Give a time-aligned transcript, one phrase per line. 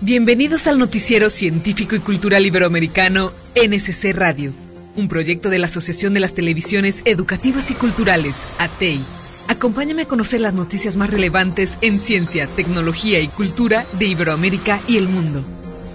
[0.00, 4.54] Bienvenidos al noticiero científico y cultural iberoamericano NSC Radio,
[4.94, 9.00] un proyecto de la Asociación de las Televisiones Educativas y Culturales, ATEI.
[9.48, 14.98] Acompáñame a conocer las noticias más relevantes en ciencia, tecnología y cultura de Iberoamérica y
[14.98, 15.44] el mundo.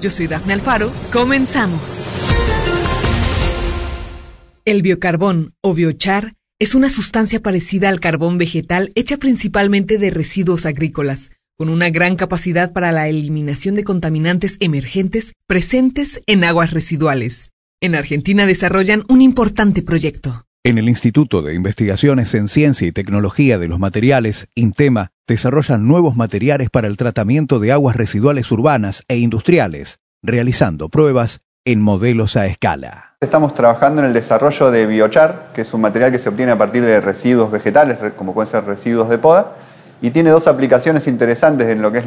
[0.01, 2.05] Yo soy Dafne Alfaro, comenzamos.
[4.65, 10.65] El biocarbón o biochar es una sustancia parecida al carbón vegetal hecha principalmente de residuos
[10.65, 17.51] agrícolas con una gran capacidad para la eliminación de contaminantes emergentes presentes en aguas residuales.
[17.81, 20.45] En Argentina desarrollan un importante proyecto.
[20.65, 26.15] En el Instituto de Investigaciones en Ciencia y Tecnología de los Materiales, INTEMA, desarrollan nuevos
[26.15, 32.45] materiales para el tratamiento de aguas residuales urbanas e industriales, realizando pruebas en modelos a
[32.45, 33.15] escala.
[33.19, 36.57] Estamos trabajando en el desarrollo de biochar, que es un material que se obtiene a
[36.57, 39.55] partir de residuos vegetales, como pueden ser residuos de poda,
[40.03, 42.05] y tiene dos aplicaciones interesantes en lo que es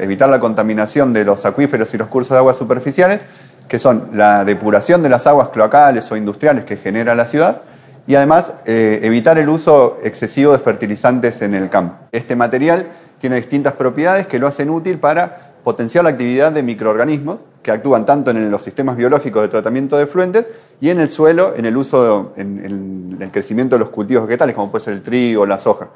[0.00, 3.20] evitar la contaminación de los acuíferos y los cursos de aguas superficiales,
[3.68, 7.62] que son la depuración de las aguas cloacales o industriales que genera la ciudad
[8.08, 11.94] y además eh, evitar el uso excesivo de fertilizantes en el campo.
[12.10, 12.86] Este material
[13.20, 18.06] tiene distintas propiedades que lo hacen útil para potenciar la actividad de microorganismos que actúan
[18.06, 20.46] tanto en los sistemas biológicos de tratamiento de fluentes
[20.80, 24.72] y en el suelo, en el uso, en el crecimiento de los cultivos vegetales, como
[24.72, 25.86] puede ser el trigo o la soja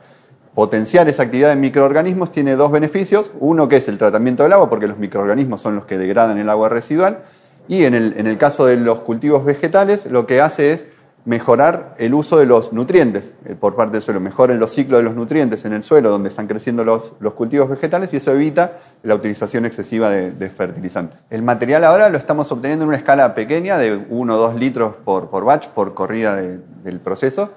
[0.55, 3.31] potenciar esa actividad en microorganismos tiene dos beneficios.
[3.41, 6.49] Uno que es el tratamiento del agua, porque los microorganismos son los que degradan el
[6.49, 7.21] agua residual.
[7.69, 10.87] Y en el, caso de los cultivos vegetales, lo que hace es
[11.25, 15.05] mejorar el uso de los nutrientes eh, por parte del suelo, mejoren los ciclos de
[15.05, 19.15] los nutrientes en el suelo donde están creciendo los, cultivos vegetales y eso evita la
[19.15, 21.21] utilización excesiva de, fertilizantes.
[21.31, 24.97] El material ahora lo estamos obteniendo en una escala pequeña de 1 o 2 litros
[25.05, 27.53] por batch, por corrida del proceso,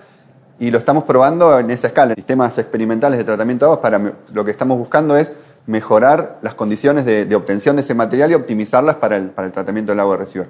[0.59, 2.15] y lo estamos probando en esa escala.
[2.15, 5.31] Sistemas experimentales de tratamiento de aguas, para, lo que estamos buscando es
[5.67, 9.91] mejorar las condiciones de, obtención de ese material y optimizarlas para el, para el, tratamiento
[9.91, 10.49] del agua residual.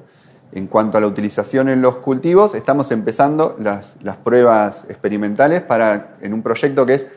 [0.51, 6.15] En cuanto a la utilización en los cultivos, estamos empezando las, las pruebas experimentales para,
[6.21, 7.07] en un proyecto que es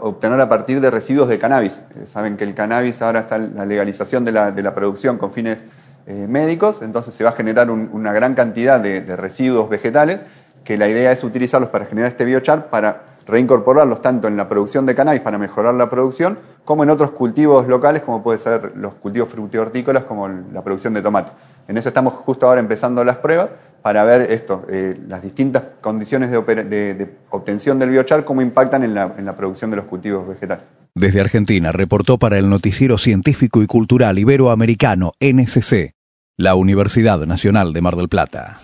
[0.00, 1.80] obtener a partir de residuos de cannabis.
[1.96, 5.18] Eh, saben que el cannabis ahora está en la legalización de la, de la producción
[5.18, 5.58] con fines
[6.06, 10.20] eh, médicos, entonces se va a generar una gran cantidad de, de residuos vegetales
[10.64, 14.86] que la idea es utilizarlos para generar este biochar para reincorporarlos tanto en la producción
[14.86, 18.94] de cannabis para mejorar la producción, como en otros cultivos locales, como puede ser los
[18.94, 21.30] cultivos frutihortícolas, como la producción de tomate.
[21.68, 23.50] En eso estamos justo ahora empezando las pruebas
[23.82, 29.14] para ver esto, eh, las distintas condiciones de, obtención del biochar, cómo impactan en la,
[29.16, 30.64] en la producción de los cultivos vegetales.
[30.94, 35.94] Desde Argentina reportó para el Noticiero Científico y Cultural Iberoamericano, NSC,
[36.36, 38.58] la Universidad Nacional de Mar del Plata.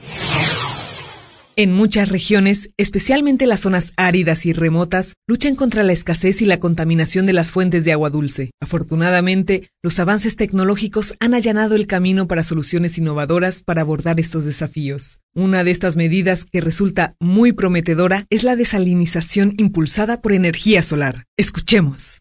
[1.58, 6.60] En muchas regiones, especialmente las zonas áridas y remotas, luchan contra la escasez y la
[6.60, 8.50] contaminación de las fuentes de agua dulce.
[8.60, 15.20] Afortunadamente, los avances tecnológicos han allanado el camino para soluciones innovadoras para abordar estos desafíos.
[15.34, 21.24] Una de estas medidas que resulta muy prometedora es la desalinización impulsada por energía solar.
[21.38, 22.15] Escuchemos.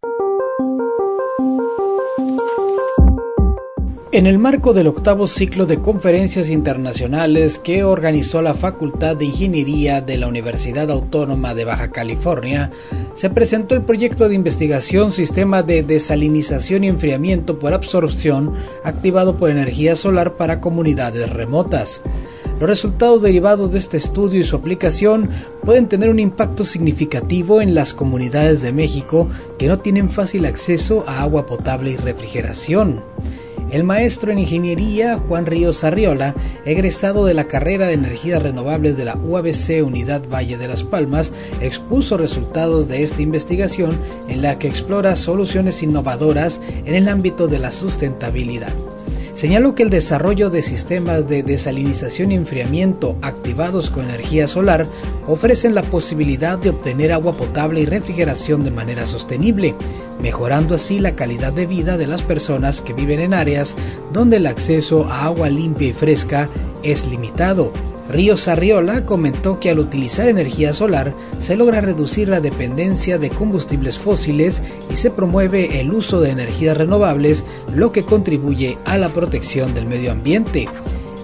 [4.16, 10.00] En el marco del octavo ciclo de conferencias internacionales que organizó la Facultad de Ingeniería
[10.00, 12.72] de la Universidad Autónoma de Baja California,
[13.14, 18.53] se presentó el proyecto de investigación Sistema de Desalinización y Enfriamiento por Absorción
[18.86, 22.02] activado por energía solar para comunidades remotas.
[22.58, 25.30] Los resultados derivados de este estudio y su aplicación
[25.66, 29.28] pueden tener un impacto significativo en las comunidades de México
[29.59, 33.03] que no tienen fácil acceso a agua potable y refrigeración.
[33.72, 39.06] El maestro en ingeniería Juan Ríos Arriola, egresado de la carrera de energías renovables de
[39.06, 41.31] la UABC Unidad Valle de las Palmas,
[41.62, 47.59] expuso resultados de esta investigación en la que explora soluciones innovadoras en el ámbito de
[47.59, 48.74] la sustentabilidad.
[49.35, 54.88] Señaló que el desarrollo de sistemas de desalinización y enfriamiento activados con energía solar
[55.28, 59.75] ofrecen la posibilidad de obtener agua potable y refrigeración de manera sostenible,
[60.22, 63.76] mejorando así la calidad de vida de las personas que viven en áreas
[64.14, 66.49] donde el acceso a agua limpia y fresca
[66.81, 67.73] es limitado.
[68.09, 73.97] Ríos Arriola comentó que al utilizar energía solar se logra reducir la dependencia de combustibles
[73.97, 74.61] fósiles
[74.91, 79.87] y se promueve el uso de energías renovables, lo que contribuye a la protección del
[79.87, 80.67] medio ambiente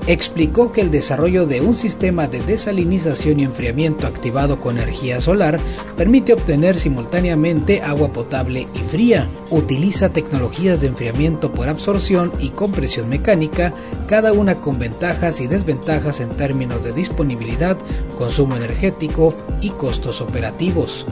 [0.08, 5.60] explicó que el desarrollo de un sistema de desalinización y enfriamiento activado con energía solar
[5.96, 9.30] permite obtener simultáneamente agua potable y fría.
[9.50, 13.74] Utiliza tecnologías de enfriamiento por absorción y compresión mecánica,
[14.08, 17.78] cada una con ventajas y desventajas en términos de disponibilidad,
[18.18, 21.06] consumo energético y costos operativos.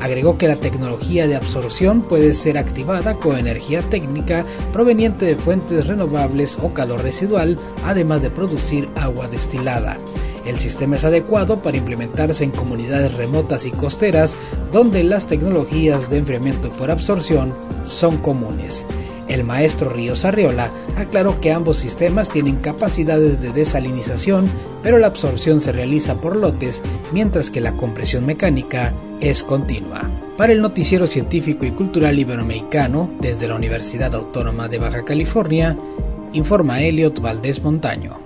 [0.00, 5.86] Agregó que la tecnología de absorción puede ser activada con energía técnica proveniente de fuentes
[5.86, 9.98] renovables o calor residual, además de producir agua destilada.
[10.44, 14.36] El sistema es adecuado para implementarse en comunidades remotas y costeras
[14.72, 17.52] donde las tecnologías de enfriamiento por absorción
[17.84, 18.86] son comunes.
[19.28, 24.48] El maestro Ríos Arriola aclaró que ambos sistemas tienen capacidades de desalinización,
[24.82, 26.82] pero la absorción se realiza por lotes,
[27.12, 30.08] mientras que la compresión mecánica es continua.
[30.36, 35.76] Para el noticiero científico y cultural iberoamericano, desde la Universidad Autónoma de Baja California,
[36.32, 38.20] informa Elliot Valdés Montaño.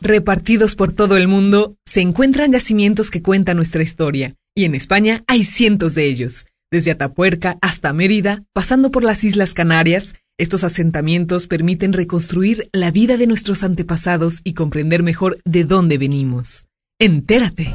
[0.00, 5.24] Repartidos por todo el mundo, se encuentran yacimientos que cuentan nuestra historia, y en España
[5.26, 6.46] hay cientos de ellos.
[6.72, 13.16] Desde Atapuerca hasta Mérida, pasando por las Islas Canarias, estos asentamientos permiten reconstruir la vida
[13.16, 16.66] de nuestros antepasados y comprender mejor de dónde venimos.
[16.98, 17.72] Entérate.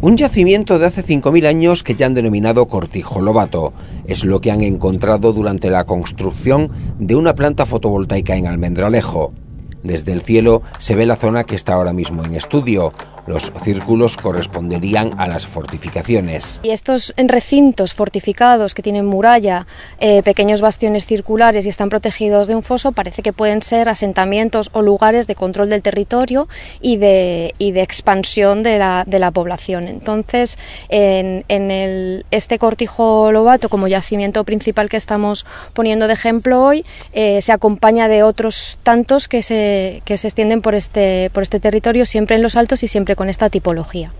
[0.00, 3.74] Un yacimiento de hace 5.000 años que ya han denominado Cortijo Lobato.
[4.06, 9.34] Es lo que han encontrado durante la construcción de una planta fotovoltaica en Almendralejo.
[9.82, 12.92] Desde el cielo se ve la zona que está ahora mismo en estudio.
[13.26, 16.60] Los círculos corresponderían a las fortificaciones.
[16.64, 19.66] Y estos recintos fortificados que tienen muralla,
[20.00, 24.70] eh, pequeños bastiones circulares y están protegidos de un foso, parece que pueden ser asentamientos
[24.72, 26.48] o lugares de control del territorio
[26.80, 29.88] y de, expansión de la, población.
[29.88, 30.58] Entonces,
[30.88, 37.40] en, el, este cortijo lobato como yacimiento principal que estamos poniendo de ejemplo hoy, eh,
[37.40, 42.04] se acompaña de otros tantos que se, que se extienden por este, por este territorio,
[42.04, 44.12] siempre en los altos y siempre con esta tipología.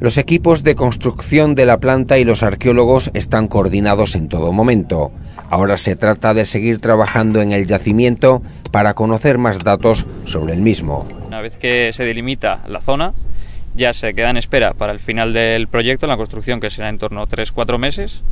[0.00, 5.10] Los equipos de construcción de la planta y los arqueólogos están coordinados en todo momento.
[5.50, 8.40] Ahora se trata de seguir trabajando en el yacimiento
[8.70, 11.08] para conocer más datos sobre el mismo.
[11.26, 13.12] Una vez que se delimita la zona,
[13.74, 16.98] ya se queda en espera para el final del proyecto, la construcción que será en
[16.98, 18.22] torno a 3-4 meses,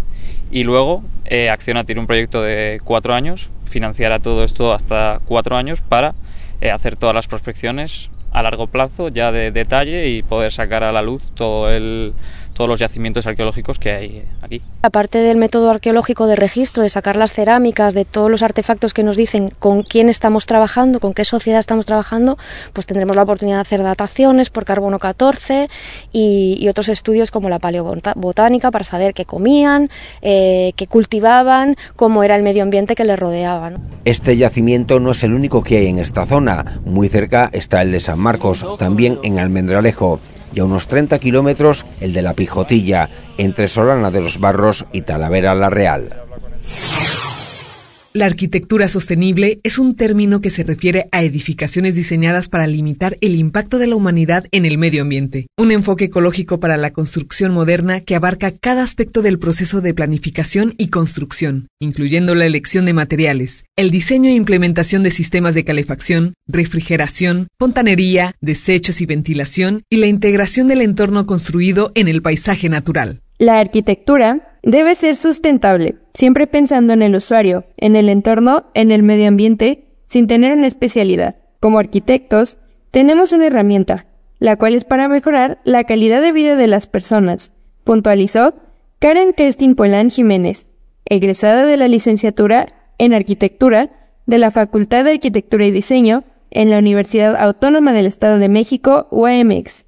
[0.52, 5.56] y luego eh, Acciona tiene un proyecto de 4 años, financiará todo esto hasta 4
[5.56, 6.14] años para
[6.60, 10.93] eh, hacer todas las prospecciones a largo plazo, ya de detalle y poder sacar a
[10.93, 12.12] la luz todo el,
[12.56, 14.62] todos los yacimientos arqueológicos que hay aquí.
[14.82, 19.03] Aparte del método arqueológico de registro, de sacar las cerámicas, de todos los artefactos que
[19.03, 22.38] nos dicen con quién estamos trabajando, con qué sociedad estamos trabajando,
[22.73, 25.69] pues tendremos la oportunidad de hacer dataciones por carbono 14
[26.12, 29.88] y, otros estudios como la paleobotánica para saber qué comían,
[30.20, 33.73] eh, qué cultivaban, cómo era el medio ambiente que les rodeaba.
[34.05, 36.81] Este yacimiento no es el único que hay en esta zona.
[36.85, 40.19] Muy cerca está el de San Marcos, también en Almendralejo
[40.54, 43.08] y a unos 30 kilómetros el de la Pijotilla,
[43.38, 46.22] entre Solana de los Barros y Talavera la Real.
[48.16, 53.36] La arquitectura sostenible es un término que se refiere a edificaciones diseñadas para limitar el
[53.36, 55.48] impacto de la humanidad en el medio ambiente.
[55.58, 60.72] Un enfoque ecológico para la construcción moderna que abarca cada aspecto del proceso de planificación
[60.78, 66.32] y construcción, incluyendo la elección de materiales, el diseño e implementación de sistemas de calefacción,
[66.46, 73.20] refrigeración, fontanería, desechos y ventilación y la integración del entorno construido en el paisaje natural.
[73.36, 79.04] La arquitectura debe ser sustentable, siempre pensando en el usuario, en el entorno, en el
[79.04, 81.36] medio ambiente, sin tener una especialidad.
[81.60, 82.58] Como arquitectos,
[82.90, 84.06] tenemos una herramienta,
[84.40, 87.52] la cual es para mejorar la calidad de vida de las personas,
[87.84, 88.54] puntualizó
[88.98, 90.66] Karen Kerstin Polán Jiménez,
[91.04, 92.66] egresada de la licenciatura
[92.99, 93.90] en Arquitectura
[94.26, 99.06] de la Facultad de Arquitectura y Diseño en la Universidad Autónoma del Estado de México,
[99.12, 99.85] UAMX,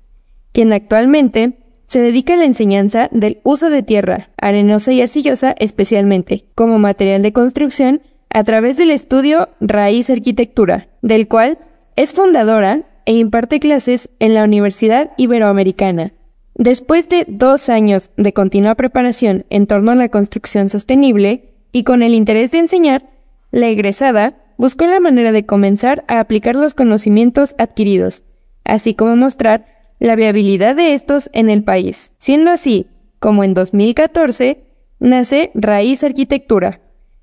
[0.52, 1.58] quien actualmente
[1.88, 7.22] se dedica a la enseñanza del uso de tierra, arenosa y arcillosa especialmente, como material
[7.22, 11.58] de construcción a través del estudio Raíz Arquitectura, del cual
[11.96, 16.12] es fundadora e imparte clases en la Universidad Iberoamericana.
[16.54, 22.02] Después de dos años de continua preparación en torno a la construcción sostenible y con
[22.02, 23.08] el interés de enseñar,
[23.50, 28.24] la egresada buscó la manera de comenzar a aplicar los conocimientos adquiridos,
[28.64, 32.12] así como mostrar la viabilidad de estos en el país.
[32.18, 32.86] Siendo así,
[33.18, 34.64] como en 2014,
[35.00, 36.80] nace Raíz Arquitectura,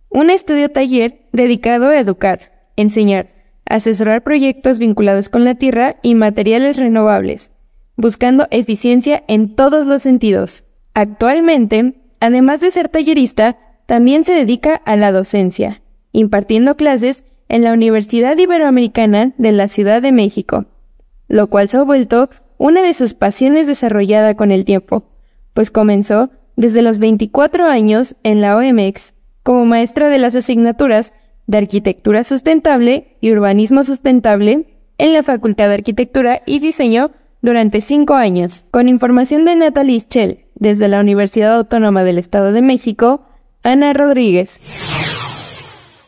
[0.09, 3.29] un estudio taller dedicado a educar, enseñar,
[3.65, 7.51] asesorar proyectos vinculados con la tierra y materiales renovables,
[7.97, 10.65] buscando eficiencia en todos los sentidos.
[10.93, 17.73] Actualmente, además de ser tallerista, también se dedica a la docencia, impartiendo clases en la
[17.73, 20.65] Universidad Iberoamericana de la Ciudad de México,
[21.27, 25.03] lo cual se ha vuelto una de sus pasiones desarrollada con el tiempo,
[25.53, 31.13] pues comenzó desde los 24 años en la OMX como maestra de las asignaturas
[31.47, 34.65] de Arquitectura Sustentable y Urbanismo Sustentable
[34.97, 38.65] en la Facultad de Arquitectura y Diseño durante cinco años.
[38.71, 43.25] Con información de Natalie Schell, desde la Universidad Autónoma del Estado de México,
[43.63, 44.59] Ana Rodríguez.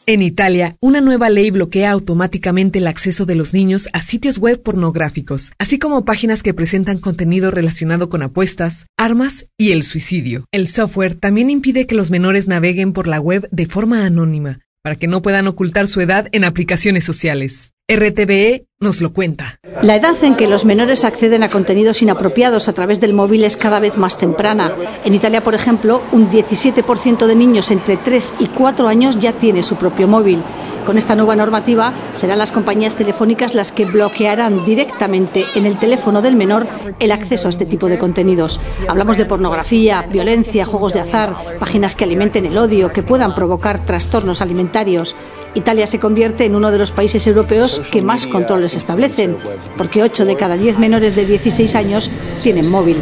[0.10, 4.64] En Italia, una nueva ley bloquea automáticamente el acceso de los niños a sitios web
[4.64, 10.46] pornográficos, así como páginas que presentan contenido relacionado con apuestas, armas y el suicidio.
[10.54, 14.96] El software también impide que los menores naveguen por la web de forma anónima, para
[14.96, 17.74] que no puedan ocultar su edad en aplicaciones sociales.
[17.90, 19.62] RTVE nos lo cuenta.
[19.82, 23.56] La edad en que los menores acceden a contenidos inapropiados a través del móvil es
[23.56, 24.76] cada vez más temprana.
[25.06, 29.64] En Italia, por ejemplo, un 17% de niños entre 3 y 4 años ya tiene
[29.64, 30.44] su propio móvil.
[30.88, 36.22] Con esta nueva normativa serán las compañías telefónicas las que bloquearán directamente en el teléfono
[36.22, 36.66] del menor
[37.02, 38.62] el acceso a este tipo de contenidos.
[38.88, 43.84] Hablamos de pornografía, violencia, juegos de azar, páginas que alimenten el odio, que puedan provocar
[43.86, 45.14] trastornos alimentarios.
[45.56, 49.36] Italia se convierte en uno de los países europeos que más controles establecen,
[49.76, 52.10] porque 8 de cada 10 menores de 16 años
[52.44, 53.02] tienen móvil.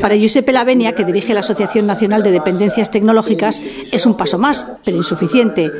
[0.00, 4.66] Para Giuseppe Lavenia, que dirige la Asociación Nacional de Dependencias Tecnológicas, es un paso más,
[4.84, 5.70] pero insuficiente.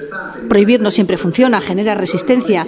[0.48, 2.66] Prohibir no siempre funciona, genera resistencia.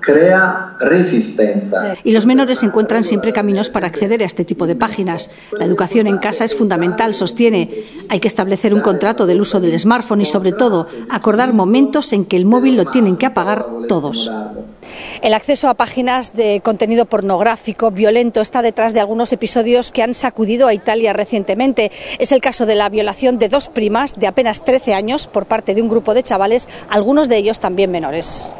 [0.00, 1.96] crea resistencia.
[2.04, 5.30] Y los menores encuentran siempre caminos para acceder a este tipo de páginas.
[5.52, 7.84] La educación en casa es fundamental, sostiene.
[8.08, 12.24] Hay que establecer un contrato del uso del smartphone y, sobre todo, acordar momentos en
[12.24, 14.30] que el móvil lo tienen que apagar todos.
[15.22, 20.14] El acceso a páginas de contenido pornográfico, violento, está detrás de algunos episodios que han
[20.14, 21.90] sacudido a Italia recientemente.
[22.18, 25.74] Es el caso de la violación de dos primas de apenas 13 años por parte
[25.74, 28.50] de un grupo de chavales, algunos de ellos también menores.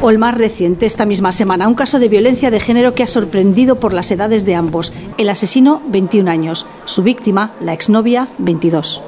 [0.00, 3.06] O el más reciente, esta misma semana, un caso de violencia de género que ha
[3.06, 4.92] sorprendido por las edades de ambos.
[5.16, 6.66] El asesino, 21 años.
[6.86, 9.00] Su víctima, la exnovia, 22.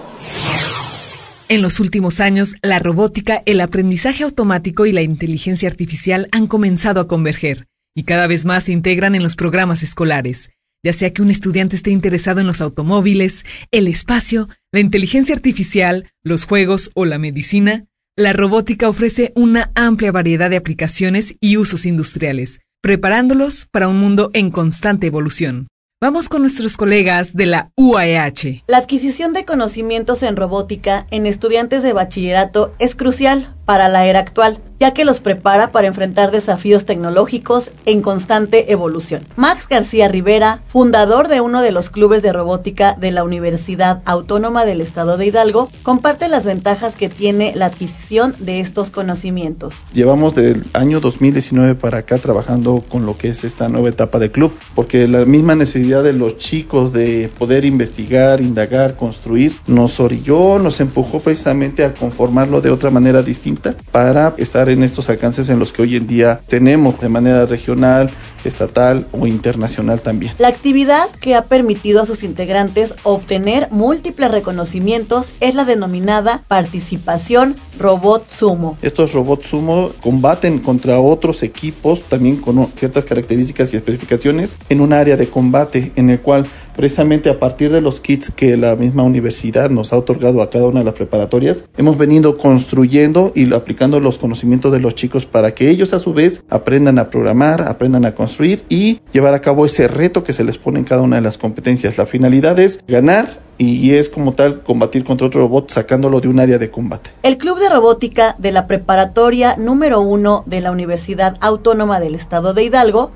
[1.49, 7.01] En los últimos años, la robótica, el aprendizaje automático y la inteligencia artificial han comenzado
[7.01, 10.51] a converger y cada vez más se integran en los programas escolares,
[10.83, 16.11] ya sea que un estudiante esté interesado en los automóviles, el espacio, la inteligencia artificial,
[16.23, 17.87] los juegos o la medicina,
[18.17, 24.31] la robótica ofrece una amplia variedad de aplicaciones y usos industriales, preparándolos para un mundo
[24.33, 25.69] en constante evolución.
[26.05, 28.63] Vamos con nuestros colegas de la UAEH.
[28.67, 34.19] La adquisición de conocimientos en robótica en estudiantes de bachillerato es crucial para la era
[34.19, 39.27] actual, ya que los prepara para enfrentar desafíos tecnológicos en constante evolución.
[39.37, 44.65] Max García Rivera, fundador de uno de los clubes de robótica de la Universidad Autónoma
[44.65, 49.75] del Estado de Hidalgo, comparte las ventajas que tiene la adquisición de estos conocimientos.
[49.93, 54.31] Llevamos del año 2019 para acá trabajando con lo que es esta nueva etapa de
[54.31, 60.59] club, porque la misma necesidad de los chicos de poder investigar, indagar, construir, nos orilló,
[60.59, 63.54] nos empujó precisamente a conformarlo de otra manera distinta
[63.91, 68.11] para estar en estos alcances en los que hoy en día tenemos de manera regional,
[68.45, 70.33] estatal o internacional también.
[70.39, 77.57] La actividad que ha permitido a sus integrantes obtener múltiples reconocimientos es la denominada participación
[77.79, 78.79] robot sumo.
[78.83, 84.93] Estos robots sumo combaten contra otros equipos también con ciertas características y especificaciones en un
[84.93, 86.47] área de combate en el cual
[86.77, 90.67] precisamente a partir de los kits que la misma universidad nos ha otorgado a cada
[90.67, 95.55] una de las preparatorias, hemos venido construyendo y aplicando los conocimientos de los chicos para
[95.55, 99.67] que ellos a su vez aprendan a programar, aprendan a construir y llevar a cabo
[99.67, 101.99] ese reto que se les pone en cada una de las competencias.
[101.99, 106.41] La finalidad es ganar y es como tal combatir contra otro robot sacándolo de un
[106.41, 107.11] área de combate.
[107.23, 112.53] El Club de Robótica de la Preparatoria número uno de la Universidad Autónoma del Estado
[112.53, 113.11] de Hidalgo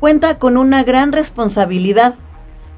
[0.00, 2.14] cuenta con una gran responsabilidad,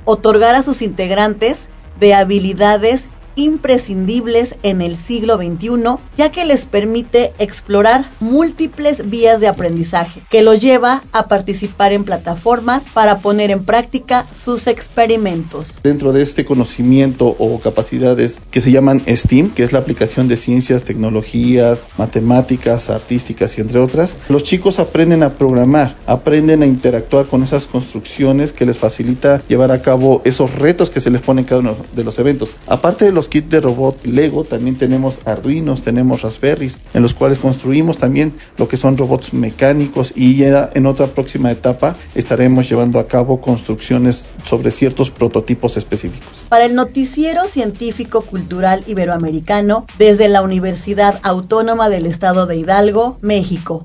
[0.05, 7.33] otorgar a sus integrantes de habilidades imprescindibles en el siglo XXI, ya que les permite
[7.39, 13.65] explorar múltiples vías de aprendizaje, que los lleva a participar en plataformas para poner en
[13.65, 15.79] práctica sus experimentos.
[15.83, 20.37] Dentro de este conocimiento o capacidades que se llaman STEAM, que es la aplicación de
[20.37, 27.27] ciencias, tecnologías, matemáticas, artísticas y entre otras, los chicos aprenden a programar, aprenden a interactuar
[27.27, 31.45] con esas construcciones que les facilita llevar a cabo esos retos que se les ponen
[31.45, 32.51] en cada uno de los eventos.
[32.67, 37.39] Aparte de los kits de robot Lego, también tenemos Arduinos, tenemos Raspberries, en los cuales
[37.39, 42.99] construimos también lo que son robots mecánicos y ya en otra próxima etapa estaremos llevando
[42.99, 46.45] a cabo construcciones sobre ciertos prototipos específicos.
[46.49, 53.85] Para el noticiero científico cultural iberoamericano desde la Universidad Autónoma del Estado de Hidalgo, México.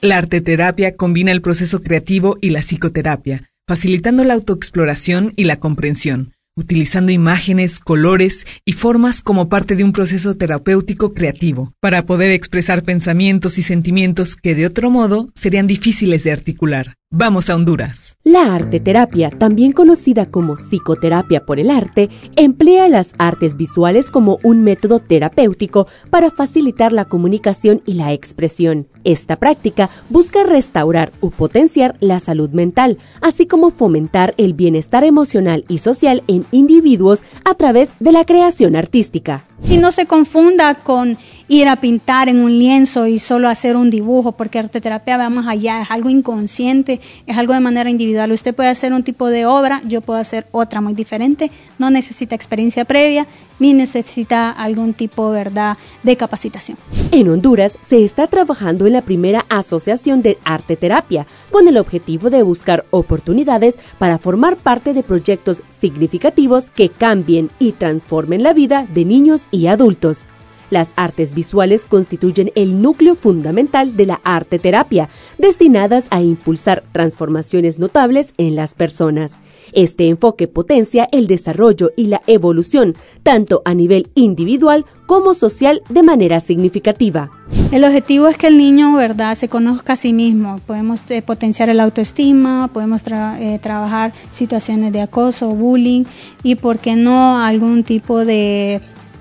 [0.00, 6.35] La arteterapia combina el proceso creativo y la psicoterapia, facilitando la autoexploración y la comprensión
[6.56, 12.82] utilizando imágenes, colores y formas como parte de un proceso terapéutico creativo, para poder expresar
[12.82, 16.96] pensamientos y sentimientos que de otro modo serían difíciles de articular.
[17.12, 18.16] Vamos a Honduras.
[18.24, 24.64] La arteterapia, también conocida como psicoterapia por el arte, emplea las artes visuales como un
[24.64, 28.88] método terapéutico para facilitar la comunicación y la expresión.
[29.04, 35.64] Esta práctica busca restaurar o potenciar la salud mental, así como fomentar el bienestar emocional
[35.68, 39.44] y social en individuos a través de la creación artística.
[39.68, 41.16] Y no se confunda con
[41.48, 45.46] ir a pintar en un lienzo y solo hacer un dibujo, porque arteterapia va más
[45.46, 48.32] allá, es algo inconsciente, es algo de manera individual.
[48.32, 52.34] Usted puede hacer un tipo de obra, yo puedo hacer otra muy diferente, no necesita
[52.34, 53.26] experiencia previa
[53.58, 55.78] ni necesita algún tipo ¿verdad?
[56.02, 56.76] de capacitación.
[57.10, 62.28] En Honduras se está trabajando en la primera asociación de arte terapia con el objetivo
[62.28, 68.86] de buscar oportunidades para formar parte de proyectos significativos que cambien y transformen la vida
[68.92, 70.26] de niños y adultos.
[70.70, 75.08] Las artes visuales constituyen el núcleo fundamental de la arte terapia,
[75.38, 79.34] destinadas a impulsar transformaciones notables en las personas.
[79.72, 86.02] Este enfoque potencia el desarrollo y la evolución, tanto a nivel individual como social, de
[86.02, 87.30] manera significativa.
[87.70, 90.60] El objetivo es que el niño, ¿verdad?, se conozca a sí mismo.
[90.66, 96.04] Podemos eh, potenciar el autoestima, podemos eh, trabajar situaciones de acoso, bullying
[96.42, 98.80] y, ¿por qué no, algún tipo de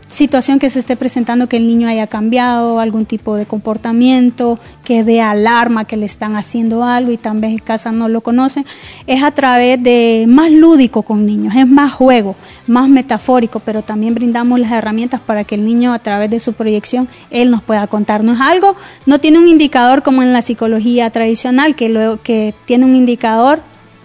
[0.09, 5.03] situación que se esté presentando que el niño haya cambiado, algún tipo de comportamiento, que
[5.03, 8.65] dé alarma que le están haciendo algo y tal vez en casa no lo conocen,
[9.07, 12.35] es a través de más lúdico con niños, es más juego,
[12.67, 16.53] más metafórico, pero también brindamos las herramientas para que el niño a través de su
[16.53, 21.75] proyección, él nos pueda contarnos algo, no tiene un indicador como en la psicología tradicional,
[21.75, 23.61] que, luego, que tiene un indicador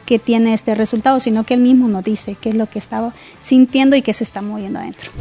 [0.07, 3.12] que tiene este resultado, sino que él mismo nos dice qué es lo que estaba
[3.40, 5.12] sintiendo y qué se está moviendo adentro.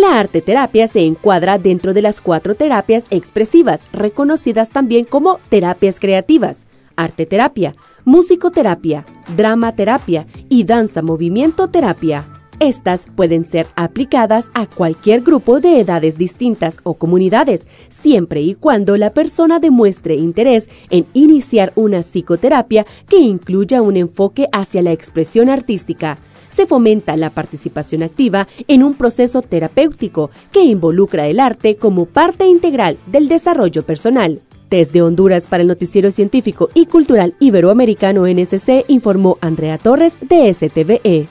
[0.00, 6.00] La arte terapia se encuadra dentro de las cuatro terapias expresivas, reconocidas también como terapias
[6.00, 6.64] creativas,
[6.96, 7.74] arte terapia,
[8.06, 9.04] musicoterapia,
[9.36, 12.24] drama terapia y danza movimiento terapia.
[12.60, 18.96] Estas pueden ser aplicadas a cualquier grupo de edades distintas o comunidades, siempre y cuando
[18.96, 25.50] la persona demuestre interés en iniciar una psicoterapia que incluya un enfoque hacia la expresión
[25.50, 26.16] artística
[26.50, 32.46] se fomenta la participación activa en un proceso terapéutico que involucra el arte como parte
[32.46, 34.42] integral del desarrollo personal.
[34.68, 41.28] Desde Honduras para el Noticiero Científico y Cultural Iberoamericano NSC informó Andrea Torres de STVE.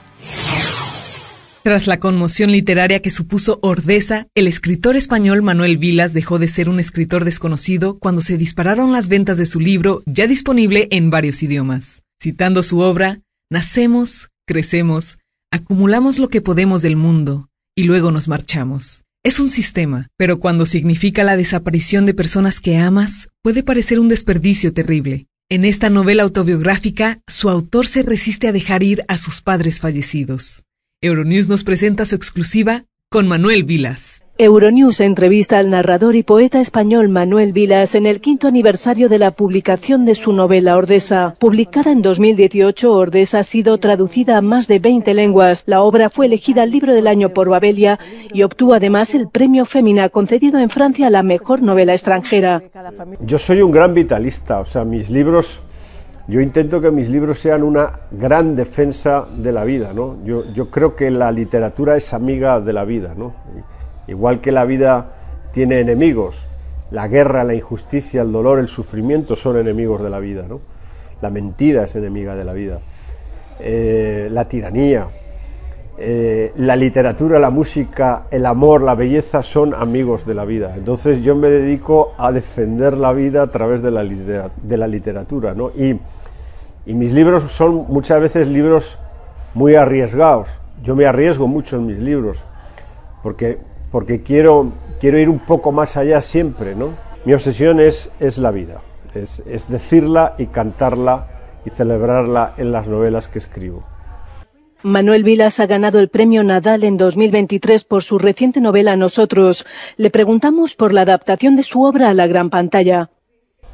[1.62, 6.70] Tras la conmoción literaria que supuso Ordesa, el escritor español Manuel Vilas dejó de ser
[6.70, 11.42] un escritor desconocido cuando se dispararon las ventas de su libro, ya disponible en varios
[11.42, 12.02] idiomas.
[12.18, 15.18] Citando su obra, Nacemos, crecemos,
[15.52, 19.04] acumulamos lo que podemos del mundo y luego nos marchamos.
[19.22, 24.08] Es un sistema, pero cuando significa la desaparición de personas que amas, puede parecer un
[24.08, 25.28] desperdicio terrible.
[25.48, 30.64] En esta novela autobiográfica, su autor se resiste a dejar ir a sus padres fallecidos.
[31.00, 34.24] Euronews nos presenta su exclusiva con Manuel Vilas.
[34.42, 39.32] Euronews entrevista al narrador y poeta español Manuel Vilas en el quinto aniversario de la
[39.32, 41.34] publicación de su novela Ordesa.
[41.38, 45.64] Publicada en 2018, Ordesa ha sido traducida a más de 20 lenguas.
[45.66, 47.98] La obra fue elegida al libro del año por Babelia
[48.32, 52.62] y obtuvo además el premio Femina concedido en Francia a la mejor novela extranjera.
[53.20, 55.60] Yo soy un gran vitalista, o sea, mis libros
[56.28, 60.16] yo intento que mis libros sean una gran defensa de la vida, ¿no?
[60.24, 63.34] Yo, yo creo que la literatura es amiga de la vida, ¿no?
[64.06, 65.06] Igual que la vida
[65.52, 66.46] tiene enemigos,
[66.90, 70.60] la guerra, la injusticia, el dolor, el sufrimiento son enemigos de la vida, ¿no?
[71.22, 72.80] La mentira es enemiga de la vida.
[73.60, 75.06] Eh, la tiranía,
[75.98, 80.74] eh, la literatura, la música, el amor, la belleza son amigos de la vida.
[80.74, 85.70] Entonces yo me dedico a defender la vida a través de la, literatura, ¿no?
[85.76, 86.00] Y,
[86.86, 88.98] y mis libros son muchas veces libros
[89.52, 90.48] muy arriesgados.
[90.82, 92.42] Yo me arriesgo mucho en mis libros,
[93.22, 93.58] porque
[93.90, 96.94] porque quiero, quiero ir un poco más allá siempre, ¿no?
[97.24, 98.80] Mi obsesión es, es la vida,
[99.14, 101.26] es, es decirla y cantarla
[101.64, 103.84] y celebrarla en las novelas que escribo.
[104.82, 109.66] Manuel Vilas ha ganado el premio Nadal en 2023 por su reciente novela Nosotros.
[109.98, 113.10] Le preguntamos por la adaptación de su obra a la gran pantalla.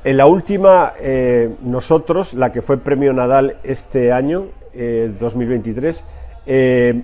[0.02, 6.04] En la última, eh, Nosotros, la que fue premio Nadal este año, eh, 2023,
[6.46, 7.02] eh,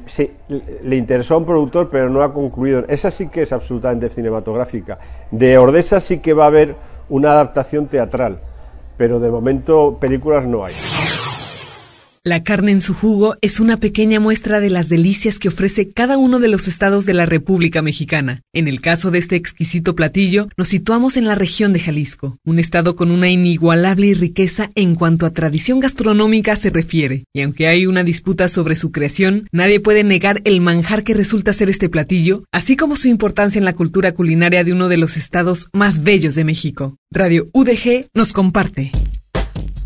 [0.84, 2.84] le interesó a un productor, pero no ha concluido.
[2.88, 4.98] Esa sí que es absolutamente cinematográfica.
[5.30, 6.76] De Ordesa sí que va a haber
[7.08, 8.38] una adaptación teatral,
[8.96, 10.74] pero de momento películas no hay.
[12.24, 16.18] La carne en su jugo es una pequeña muestra de las delicias que ofrece cada
[16.18, 18.42] uno de los estados de la República Mexicana.
[18.52, 22.60] En el caso de este exquisito platillo, nos situamos en la región de Jalisco, un
[22.60, 27.24] estado con una inigualable riqueza en cuanto a tradición gastronómica se refiere.
[27.32, 31.52] Y aunque hay una disputa sobre su creación, nadie puede negar el manjar que resulta
[31.52, 35.16] ser este platillo, así como su importancia en la cultura culinaria de uno de los
[35.16, 36.98] estados más bellos de México.
[37.10, 38.92] Radio UDG nos comparte.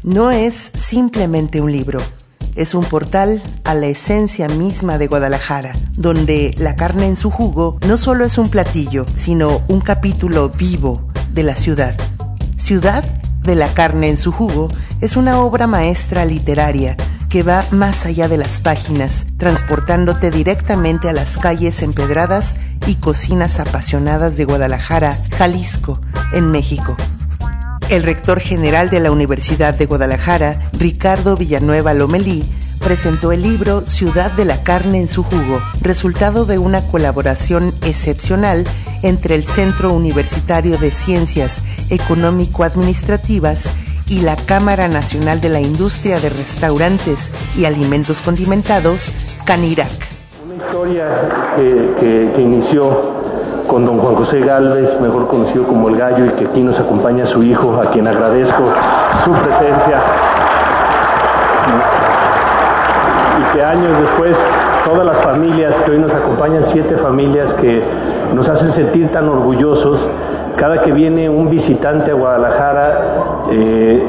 [0.02, 1.98] No es simplemente un libro
[2.56, 7.78] es un portal a la esencia misma de Guadalajara, donde la carne en su jugo
[7.86, 11.96] no solo es un platillo, sino un capítulo vivo de la ciudad.
[12.56, 13.04] Ciudad
[13.42, 14.68] de la carne en su jugo
[15.00, 16.96] es una obra maestra literaria
[17.28, 23.60] que va más allá de las páginas, transportándote directamente a las calles empedradas y cocinas
[23.60, 26.00] apasionadas de Guadalajara, Jalisco,
[26.32, 26.96] en México.
[27.88, 32.42] El rector general de la Universidad de Guadalajara, Ricardo Villanueva Lomelí,
[32.80, 38.64] presentó el libro Ciudad de la Carne en su jugo, resultado de una colaboración excepcional
[39.02, 43.70] entre el Centro Universitario de Ciencias Económico-Administrativas
[44.08, 49.12] y la Cámara Nacional de la Industria de Restaurantes y Alimentos Condimentados,
[49.44, 49.92] CANIRAC.
[50.44, 53.25] Una historia que, que inició
[53.66, 57.26] con don Juan José Galvez, mejor conocido como El Gallo, y que aquí nos acompaña
[57.26, 58.64] su hijo, a quien agradezco
[59.24, 60.00] su presencia.
[63.40, 64.36] Y que años después,
[64.84, 67.82] todas las familias que hoy nos acompañan, siete familias que
[68.34, 69.98] nos hacen sentir tan orgullosos,
[70.56, 74.06] cada que viene un visitante a Guadalajara, eh,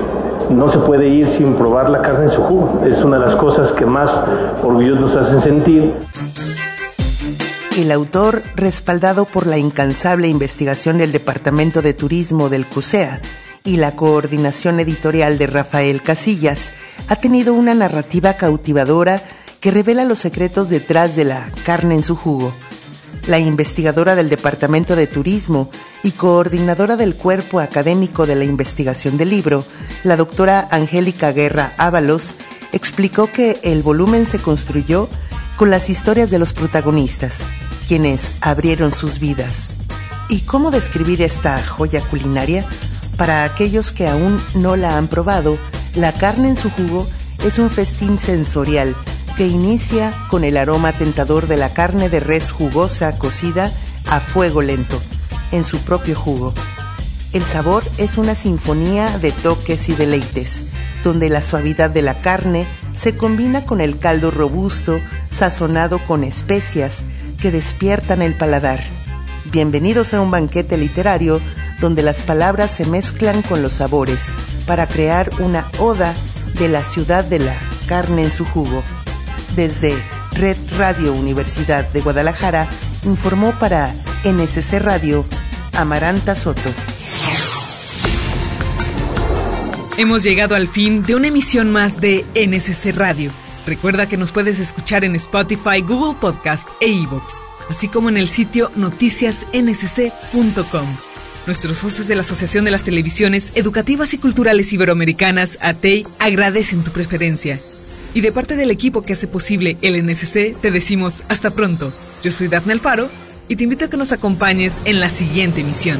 [0.49, 2.81] no se puede ir sin probar la carne en su jugo.
[2.85, 4.23] Es una de las cosas que más
[4.63, 5.93] orgullosos nos hacen sentir
[7.81, 13.21] el autor, respaldado por la incansable investigación del Departamento de Turismo del CUSEA
[13.63, 16.73] y la coordinación editorial de Rafael Casillas,
[17.07, 19.21] ha tenido una narrativa cautivadora
[19.59, 22.51] que revela los secretos detrás de la carne en su jugo.
[23.27, 25.69] La investigadora del Departamento de Turismo
[26.01, 29.65] y coordinadora del cuerpo académico de la investigación del libro,
[30.03, 32.33] la doctora Angélica Guerra Ábalos,
[32.71, 35.09] explicó que el volumen se construyó
[35.57, 37.43] con las historias de los protagonistas,
[37.87, 39.69] quienes abrieron sus vidas.
[40.29, 42.65] ¿Y cómo describir esta joya culinaria?
[43.17, 45.57] Para aquellos que aún no la han probado,
[45.95, 47.07] la carne en su jugo
[47.45, 48.95] es un festín sensorial
[49.37, 53.71] que inicia con el aroma tentador de la carne de res jugosa cocida
[54.07, 55.01] a fuego lento,
[55.51, 56.53] en su propio jugo.
[57.33, 60.63] El sabor es una sinfonía de toques y deleites,
[61.03, 67.03] donde la suavidad de la carne se combina con el caldo robusto, sazonado con especias
[67.37, 68.83] que despiertan el paladar.
[69.45, 71.39] Bienvenidos a un banquete literario
[71.79, 74.33] donde las palabras se mezclan con los sabores
[74.65, 76.13] para crear una oda
[76.57, 77.55] de la ciudad de la
[77.87, 78.83] carne en su jugo.
[79.55, 79.95] Desde
[80.33, 82.67] Red Radio Universidad de Guadalajara
[83.03, 85.25] informó para NSC Radio
[85.73, 86.69] Amaranta Soto.
[89.97, 93.31] Hemos llegado al fin de una emisión más de NSC Radio.
[93.67, 97.33] Recuerda que nos puedes escuchar en Spotify, Google Podcast e iVoox,
[97.69, 100.97] así como en el sitio noticiasnsc.com.
[101.45, 106.91] Nuestros socios de la Asociación de las Televisiones Educativas y Culturales Iberoamericanas, ATEI, agradecen tu
[106.91, 107.59] preferencia.
[108.13, 111.91] Y de parte del equipo que hace posible el NSC, te decimos hasta pronto.
[112.23, 113.09] Yo soy Dafne Alfaro
[113.49, 115.99] y te invito a que nos acompañes en la siguiente emisión.